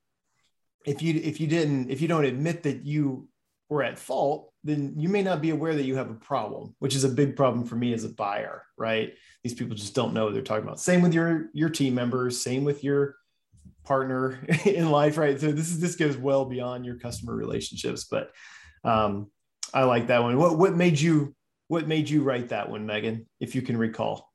[0.87, 3.29] If you if you didn't if you don't admit that you
[3.69, 6.95] were at fault, then you may not be aware that you have a problem, which
[6.95, 9.15] is a big problem for me as a buyer, right?
[9.45, 10.81] These people just don't know what they're talking about.
[10.81, 13.17] Same with your your team members, same with your
[13.85, 15.41] partner in life, right?
[15.41, 18.31] So this is this goes well beyond your customer relationships, but
[18.85, 19.31] um,
[19.73, 20.39] I like that one.
[20.39, 21.35] What what made you
[21.69, 24.33] what made you write that one, Megan, if you can recall?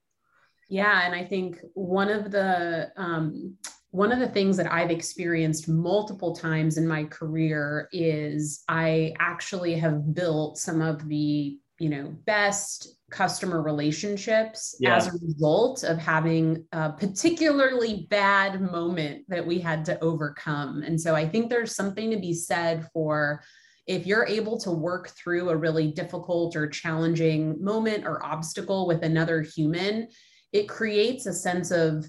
[0.70, 3.58] Yeah, and I think one of the um,
[3.94, 9.76] one of the things that I've experienced multiple times in my career is I actually
[9.76, 14.96] have built some of the, you know, best customer relationships yeah.
[14.96, 20.82] as a result of having a particularly bad moment that we had to overcome.
[20.82, 23.44] And so I think there's something to be said for
[23.86, 29.04] if you're able to work through a really difficult or challenging moment or obstacle with
[29.04, 30.08] another human,
[30.52, 32.08] it creates a sense of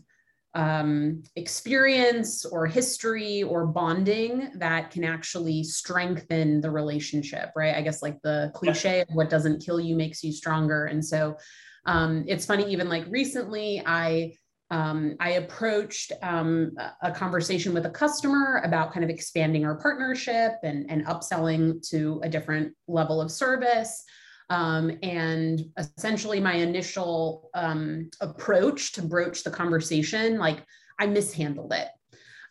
[0.55, 7.75] um, experience or history or bonding that can actually strengthen the relationship, right?
[7.75, 10.87] I guess like the cliche of what doesn't kill you makes you stronger.
[10.87, 11.37] And so
[11.87, 14.35] um, it's funny, even like recently, I
[14.71, 20.55] um, I approached um, a conversation with a customer about kind of expanding our partnership
[20.63, 24.05] and, and upselling to a different level of service.
[24.51, 30.65] Um, and essentially, my initial um, approach to broach the conversation, like
[30.99, 31.89] I mishandled it.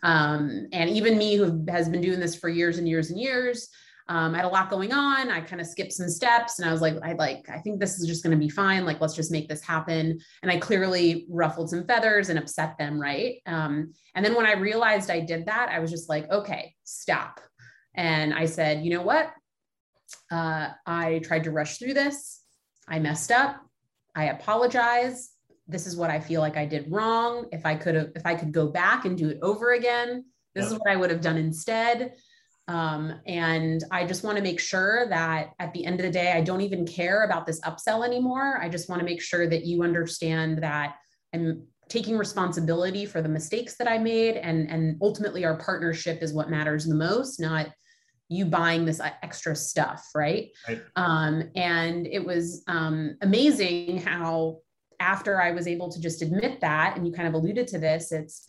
[0.04, 3.70] Um, and even me, who has been doing this for years and years and years,
[4.10, 5.30] um, I had a lot going on.
[5.30, 8.00] I kind of skipped some steps and I was like, I like, I think this
[8.00, 8.86] is just going to be fine.
[8.86, 10.20] Like, let's just make this happen.
[10.42, 13.00] And I clearly ruffled some feathers and upset them.
[13.00, 13.38] Right.
[13.46, 17.40] Um, and then when I realized I did that, I was just like, okay, stop.
[17.96, 19.32] And I said, you know what?
[20.32, 22.42] Uh, I tried to rush through this.
[22.88, 23.62] I messed up.
[24.16, 25.32] I apologize.
[25.68, 27.48] This is what I feel like I did wrong.
[27.52, 30.68] If I could have, if I could go back and do it over again, this
[30.68, 32.14] is what I would have done instead.
[32.68, 36.32] Um, and I just want to make sure that at the end of the day,
[36.32, 38.60] I don't even care about this upsell anymore.
[38.62, 40.96] I just want to make sure that you understand that
[41.34, 44.38] I'm taking responsibility for the mistakes that I made.
[44.38, 47.68] And, and ultimately, our partnership is what matters the most, not
[48.34, 50.10] you buying this extra stuff.
[50.16, 50.50] Right.
[50.68, 50.82] right.
[50.96, 54.60] Um, and it was um, amazing how,
[55.00, 58.12] after I was able to just admit that, and you kind of alluded to this,
[58.12, 58.48] it's,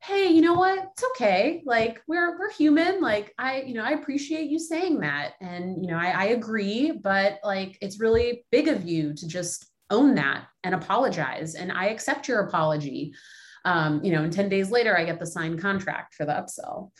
[0.00, 3.92] hey you know what it's okay like we're we're human like i you know i
[3.92, 8.68] appreciate you saying that and you know I, I agree but like it's really big
[8.68, 13.14] of you to just own that and apologize and i accept your apology
[13.64, 16.90] um, you know and 10 days later i get the signed contract for the upsell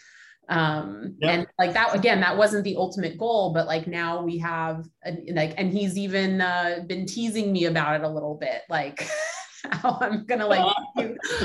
[0.49, 1.31] um yep.
[1.31, 5.17] and like that again that wasn't the ultimate goal but like now we have a,
[5.35, 9.09] like and he's even uh, been teasing me about it a little bit like
[9.73, 10.75] how I'm gonna like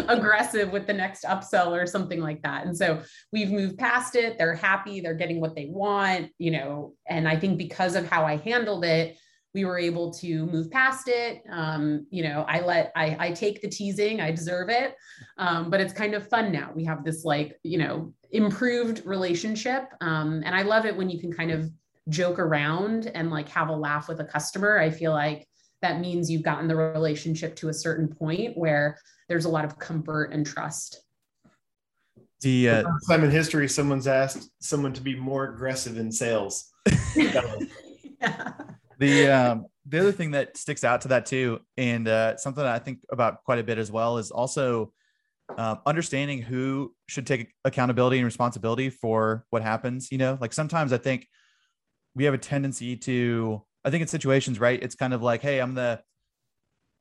[0.08, 2.66] aggressive with the next upsell or something like that.
[2.66, 4.38] And so we've moved past it.
[4.38, 6.94] They're happy, they're getting what they want, you know.
[7.08, 9.18] And I think because of how I handled it,
[9.54, 11.44] we were able to move past it.
[11.50, 14.96] Um, you know, I let I, I take the teasing, I deserve it.
[15.38, 16.72] Um, but it's kind of fun now.
[16.74, 19.90] We have this like, you know, improved relationship.
[20.00, 21.70] Um, and I love it when you can kind of
[22.10, 24.80] joke around and like have a laugh with a customer.
[24.80, 25.48] I feel like
[25.82, 29.80] that means you've gotten the relationship to a certain point where there's a lot of
[29.80, 31.04] comfort and trust.
[32.42, 36.72] The uh, first time in history, someone's asked someone to be more aggressive in sales.
[37.16, 38.54] yeah.
[39.02, 42.78] The um, the other thing that sticks out to that too, and uh, something I
[42.78, 44.94] think about quite a bit as well, is also
[45.58, 50.12] uh, understanding who should take accountability and responsibility for what happens.
[50.12, 51.28] You know, like sometimes I think
[52.14, 55.60] we have a tendency to I think in situations, right, it's kind of like, hey,
[55.60, 56.00] I'm the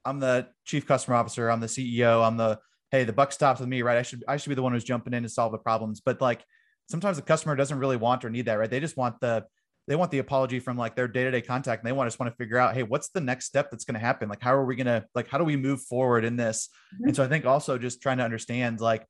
[0.06, 2.60] I'm the chief customer officer, I'm the CEO, I'm the
[2.90, 3.98] hey, the buck stops with me, right?
[3.98, 6.00] I should I should be the one who's jumping in to solve the problems.
[6.00, 6.46] But like
[6.88, 8.70] sometimes the customer doesn't really want or need that, right?
[8.70, 9.44] They just want the
[9.90, 12.36] they want the apology from like their day-to-day contact and they want just want to
[12.36, 14.28] figure out hey what's the next step that's going to happen?
[14.28, 16.68] Like how are we going to like how do we move forward in this?
[16.94, 17.08] Mm-hmm.
[17.08, 19.04] and so i think also just trying to understand like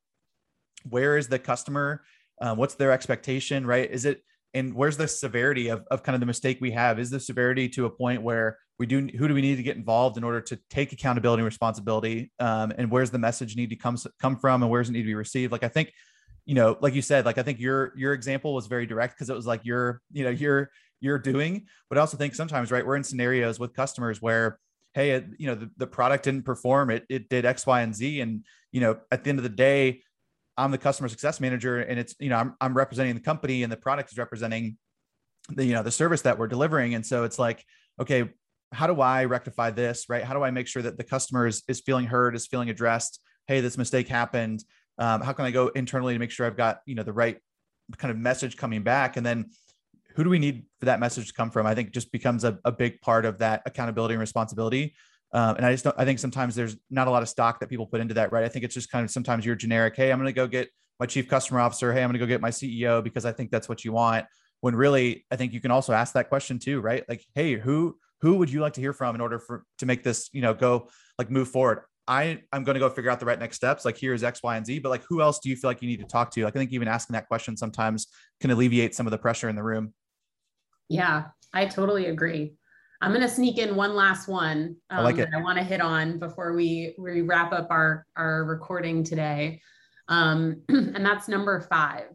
[0.88, 2.02] where is the customer
[2.40, 3.90] um, what's their expectation right?
[3.90, 6.98] Is it and where's the severity of, of kind of the mistake we have?
[6.98, 9.76] Is the severity to a point where we do who do we need to get
[9.76, 13.76] involved in order to take accountability and responsibility um, and where's the message need to
[13.76, 15.52] come come from and where's it need to be received?
[15.52, 15.92] Like i think
[16.50, 19.30] you know like you said like i think your your example was very direct because
[19.30, 22.84] it was like you're you know you're you're doing but i also think sometimes right
[22.84, 24.58] we're in scenarios with customers where
[24.94, 27.94] hey it, you know the, the product didn't perform it it did x y and
[27.94, 30.02] z and you know at the end of the day
[30.60, 33.72] I'm the customer success manager and it's, you know, I'm, I'm representing the company and
[33.72, 34.76] the product is representing
[35.48, 36.94] the, you know, the service that we're delivering.
[36.94, 37.64] And so it's like,
[37.98, 38.28] okay,
[38.72, 40.06] how do I rectify this?
[40.08, 40.22] Right.
[40.22, 43.20] How do I make sure that the customer is, is feeling heard, is feeling addressed?
[43.46, 44.62] Hey, this mistake happened.
[45.00, 47.38] Um, how can I go internally to make sure I've got, you know, the right
[47.96, 49.16] kind of message coming back?
[49.16, 49.50] And then
[50.14, 51.66] who do we need for that message to come from?
[51.66, 54.94] I think just becomes a, a big part of that accountability and responsibility.
[55.32, 57.68] Um, and I just don't, I think sometimes there's not a lot of stock that
[57.68, 58.44] people put into that, right?
[58.44, 59.96] I think it's just kind of sometimes you're generic.
[59.96, 61.92] Hey, I'm going to go get my chief customer officer.
[61.92, 64.26] Hey, I'm going to go get my CEO because I think that's what you want.
[64.60, 67.04] When really, I think you can also ask that question too, right?
[67.08, 70.02] Like, hey, who who would you like to hear from in order for to make
[70.02, 71.84] this, you know, go like move forward?
[72.08, 73.84] I I'm going to go figure out the right next steps.
[73.84, 74.80] Like here's X, Y, and Z.
[74.80, 76.44] But like, who else do you feel like you need to talk to?
[76.44, 78.08] Like, I think even asking that question sometimes
[78.40, 79.94] can alleviate some of the pressure in the room.
[80.88, 82.54] Yeah, I totally agree.
[83.00, 85.30] I'm going to sneak in one last one um, I like it.
[85.30, 89.62] that I want to hit on before we, we wrap up our, our recording today.
[90.08, 92.10] Um, and that's number five.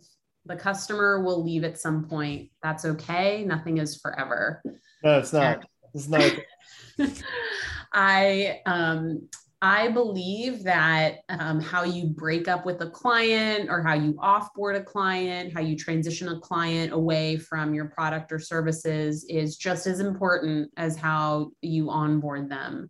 [0.46, 2.52] The customer will leave at some point.
[2.62, 3.44] That's okay.
[3.44, 4.62] Nothing is forever.
[5.04, 5.66] No, it's not.
[5.96, 6.32] It's not.
[7.94, 9.28] I um,
[9.62, 14.76] I believe that um, how you break up with a client or how you offboard
[14.76, 19.88] a client, how you transition a client away from your product or services is just
[19.88, 22.90] as important as how you onboard them.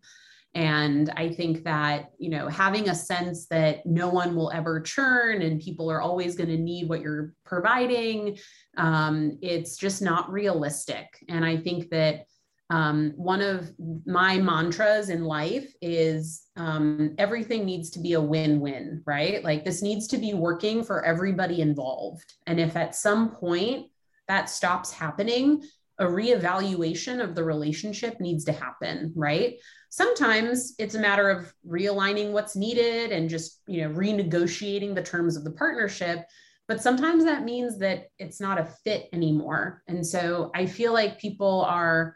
[0.55, 5.41] And I think that, you know, having a sense that no one will ever churn
[5.41, 8.37] and people are always going to need what you're providing,
[8.77, 11.07] um, it's just not realistic.
[11.27, 12.25] And I think that
[12.71, 13.71] um, one of
[14.05, 19.43] my mantras in life is um, everything needs to be a win-win right?
[19.43, 22.33] Like this needs to be working for everybody involved.
[22.47, 23.87] And if at some point
[24.27, 25.63] that stops happening
[25.97, 29.55] a reevaluation of the relationship needs to happen right?
[29.89, 35.37] Sometimes it's a matter of realigning what's needed and just you know renegotiating the terms
[35.37, 36.25] of the partnership.
[36.67, 39.83] But sometimes that means that it's not a fit anymore.
[39.87, 42.15] And so i feel like people are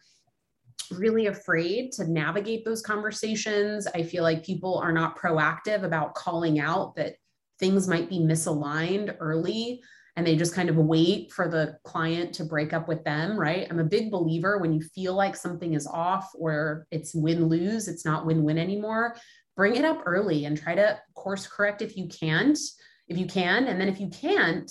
[0.91, 3.87] really afraid to navigate those conversations.
[3.87, 7.15] I feel like people are not proactive about calling out that
[7.59, 9.81] things might be misaligned early
[10.15, 13.67] and they just kind of wait for the client to break up with them, right?
[13.69, 17.87] I'm a big believer when you feel like something is off or it's win lose,
[17.87, 19.15] it's not win win anymore,
[19.55, 22.57] bring it up early and try to course correct if you can't,
[23.07, 23.67] if you can.
[23.67, 24.69] And then if you can't,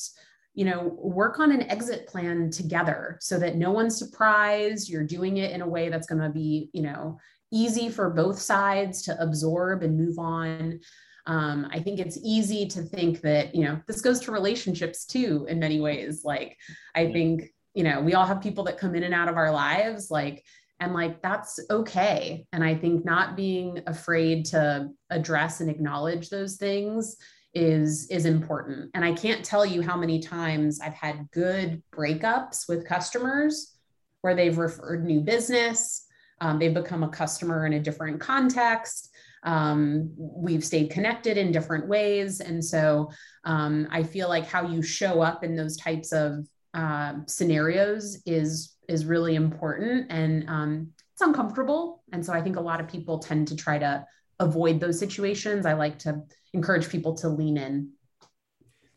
[0.58, 4.88] you know, work on an exit plan together so that no one's surprised.
[4.88, 7.20] You're doing it in a way that's going to be, you know,
[7.52, 10.80] easy for both sides to absorb and move on.
[11.26, 15.46] Um, I think it's easy to think that, you know, this goes to relationships too,
[15.48, 16.22] in many ways.
[16.24, 16.56] Like,
[16.92, 19.52] I think, you know, we all have people that come in and out of our
[19.52, 20.42] lives, like,
[20.80, 22.46] and like that's okay.
[22.52, 27.16] And I think not being afraid to address and acknowledge those things
[27.58, 28.90] is is important.
[28.94, 33.74] And i can't tell you how many times i've had good breakups with customers
[34.22, 36.08] where they've referred new business
[36.40, 39.10] um, they've become a customer in a different context.
[39.44, 42.40] Um, we've stayed connected in different ways.
[42.40, 43.10] And so
[43.44, 48.76] um, i feel like how you show up in those types of uh, scenarios is
[48.88, 50.06] is really important.
[50.10, 52.02] And um, it's uncomfortable.
[52.12, 54.04] And so i think a lot of people tend to try to
[54.40, 56.22] avoid those situations i like to
[56.54, 57.90] encourage people to lean in?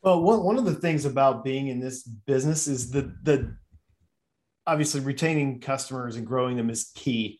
[0.01, 3.55] Well, one, one of the things about being in this business is the the
[4.65, 7.39] obviously retaining customers and growing them is key,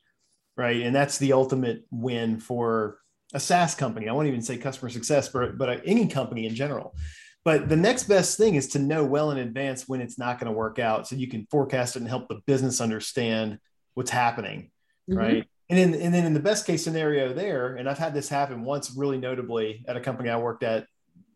[0.58, 0.82] right?
[0.82, 2.97] And that's the ultimate win for
[3.34, 4.10] a SaaS company.
[4.10, 6.95] I won't even say customer success, but but any company in general.
[7.43, 10.52] But the next best thing is to know well in advance when it's not going
[10.52, 13.58] to work out, so you can forecast it and help the business understand
[13.95, 14.70] what's happening,
[15.10, 15.18] mm-hmm.
[15.18, 15.47] right?
[15.72, 18.65] And then, and then in the best case scenario there, and I've had this happen
[18.65, 20.86] once really notably at a company I worked at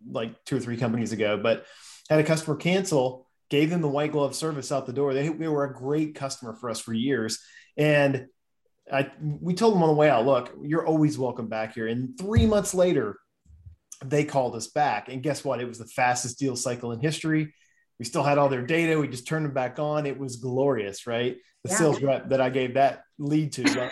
[0.05, 1.65] like two or three companies ago, but
[2.09, 5.13] had a customer cancel, gave them the white glove service out the door.
[5.13, 7.39] They, they were a great customer for us for years.
[7.77, 8.25] And
[8.91, 11.88] I, we told them on the way out, look, you're always welcome back here.
[11.88, 13.17] And three months later,
[14.03, 15.07] they called us back.
[15.07, 15.61] And guess what?
[15.61, 17.53] It was the fastest deal cycle in history.
[17.99, 18.99] We still had all their data.
[18.99, 20.05] We just turned them back on.
[20.05, 21.38] It was glorious, right?
[21.66, 21.78] The yeah.
[21.78, 23.68] sales rep that I gave that lead to.
[23.68, 23.89] so,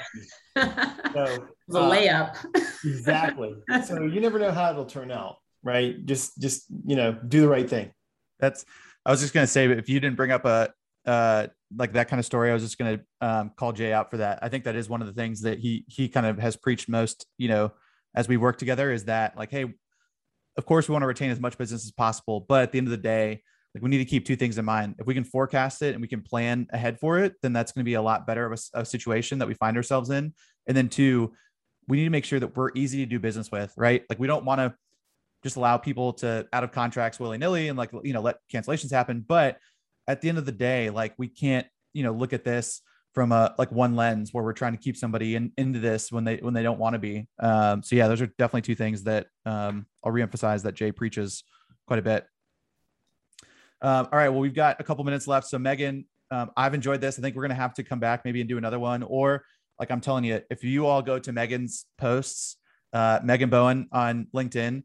[0.55, 2.37] the uh, layup.
[2.85, 3.55] exactly.
[3.85, 6.05] So you never know how it'll turn out, right?
[6.05, 7.91] Just, just you know, do the right thing.
[8.39, 8.63] That's.
[9.05, 10.71] I was just gonna say, if you didn't bring up a
[11.05, 14.17] uh, like that kind of story, I was just gonna um, call Jay out for
[14.17, 14.39] that.
[14.43, 16.87] I think that is one of the things that he he kind of has preached
[16.87, 17.25] most.
[17.39, 17.71] You know,
[18.15, 19.65] as we work together, is that like, hey,
[20.57, 22.87] of course we want to retain as much business as possible, but at the end
[22.87, 23.41] of the day,
[23.73, 24.95] like we need to keep two things in mind.
[24.99, 27.81] If we can forecast it and we can plan ahead for it, then that's going
[27.83, 30.33] to be a lot better of a, a, situation that we find ourselves in.
[30.67, 31.33] And then two,
[31.87, 34.03] we need to make sure that we're easy to do business with, right?
[34.09, 34.75] Like we don't want to
[35.43, 38.91] just allow people to out of contracts willy nilly and like you know let cancellations
[38.91, 39.25] happen.
[39.27, 39.57] But
[40.07, 42.81] at the end of the day, like we can't you know look at this
[43.13, 46.23] from a like one lens where we're trying to keep somebody in, into this when
[46.23, 47.27] they when they don't want to be.
[47.39, 51.43] Um, so yeah, those are definitely two things that um, I'll reemphasize that Jay preaches
[51.87, 52.25] quite a bit.
[53.83, 54.29] Um, all right.
[54.29, 55.47] Well, we've got a couple minutes left.
[55.47, 57.19] So, Megan, um, I've enjoyed this.
[57.19, 59.03] I think we're going to have to come back maybe and do another one.
[59.03, 59.43] Or,
[59.79, 62.57] like I'm telling you, if you all go to Megan's posts,
[62.93, 64.83] uh, Megan Bowen on LinkedIn,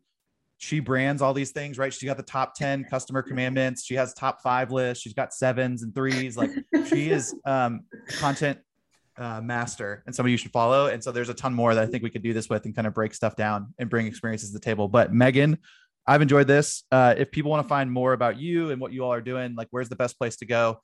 [0.56, 1.94] she brands all these things, right?
[1.94, 3.84] She got the top 10 customer commandments.
[3.84, 5.02] She has top five lists.
[5.02, 6.36] She's got sevens and threes.
[6.36, 6.50] Like
[6.88, 7.82] she is um,
[8.18, 8.58] content
[9.16, 10.86] uh, master and somebody you should follow.
[10.86, 12.74] And so there's a ton more that I think we could do this with and
[12.74, 14.88] kind of break stuff down and bring experiences to the table.
[14.88, 15.58] But Megan,
[16.08, 16.84] I've enjoyed this.
[16.90, 19.54] Uh, if people want to find more about you and what you all are doing,
[19.54, 20.80] like where's the best place to go?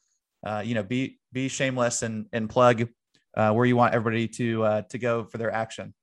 [0.47, 2.87] Uh, you know, be be shameless and and plug
[3.35, 5.95] uh, where you want everybody to uh, to go for their action.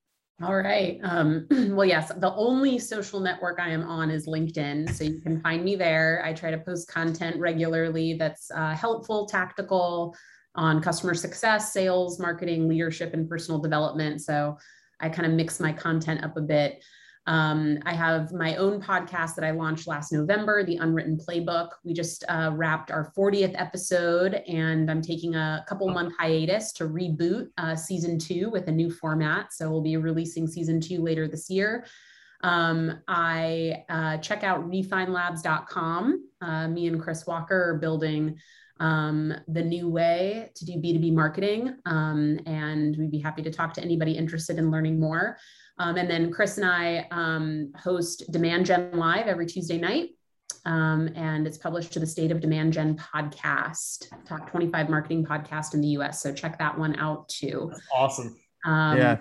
[0.43, 0.99] All right.
[1.03, 4.91] Um, well, yes, the only social network I am on is LinkedIn.
[4.91, 6.23] So you can find me there.
[6.25, 10.15] I try to post content regularly that's uh, helpful, tactical
[10.55, 14.21] on customer success, sales, marketing, leadership, and personal development.
[14.21, 14.57] So
[14.99, 16.83] I kind of mix my content up a bit.
[17.27, 21.69] Um, I have my own podcast that I launched last November, The Unwritten Playbook.
[21.83, 26.85] We just uh, wrapped our 40th episode, and I'm taking a couple month hiatus to
[26.85, 29.53] reboot uh, season two with a new format.
[29.53, 31.85] So we'll be releasing season two later this year.
[32.43, 36.27] Um, I uh, check out refinelabs.com.
[36.41, 38.39] Uh, me and Chris Walker are building
[38.79, 41.75] um, the new way to do B2B marketing.
[41.85, 45.37] Um, and we'd be happy to talk to anybody interested in learning more.
[45.81, 50.09] Um, and then Chris and I um, host Demand Gen Live every Tuesday night.
[50.63, 55.73] Um, and it's published to the State of Demand Gen podcast, top 25 marketing podcast
[55.73, 56.21] in the US.
[56.21, 57.69] So check that one out too.
[57.71, 58.35] That's awesome.
[58.63, 59.17] Um, yeah.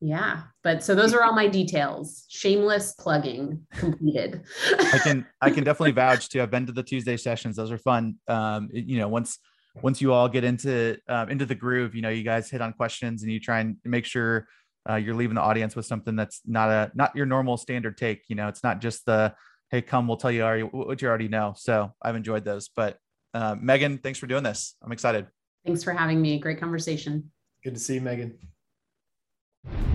[0.00, 0.42] Yeah.
[0.64, 2.24] But so those are all my details.
[2.30, 4.42] Shameless plugging completed.
[4.78, 6.42] I can I can definitely vouch to.
[6.42, 7.54] I've been to the Tuesday sessions.
[7.54, 8.16] Those are fun.
[8.26, 9.38] Um, you know, once
[9.82, 12.72] once you all get into um, into the groove, you know, you guys hit on
[12.72, 14.48] questions and you try and make sure
[14.88, 18.22] uh, you're leaving the audience with something that's not a not your normal standard take.
[18.28, 19.34] You know, it's not just the
[19.70, 21.54] hey, come, we'll tell you already what you already know.
[21.56, 22.68] So I've enjoyed those.
[22.68, 22.98] But
[23.34, 24.76] uh, Megan, thanks for doing this.
[24.82, 25.26] I'm excited.
[25.64, 26.38] Thanks for having me.
[26.38, 27.30] Great conversation.
[27.64, 28.38] Good to see you, Megan.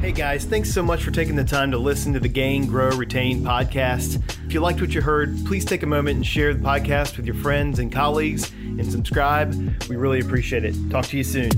[0.01, 2.89] Hey guys, thanks so much for taking the time to listen to the Gain, Grow,
[2.89, 4.15] Retain podcast.
[4.45, 7.25] If you liked what you heard, please take a moment and share the podcast with
[7.25, 9.53] your friends and colleagues and subscribe.
[9.87, 10.75] We really appreciate it.
[10.89, 11.51] Talk to you soon.